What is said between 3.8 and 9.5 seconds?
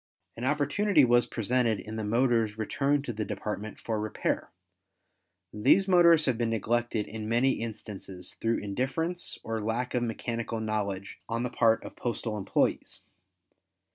repair. These motors have been neglected in many instances through indifference